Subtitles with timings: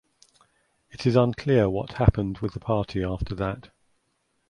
[0.89, 3.69] It is unclear what happened with the party after that.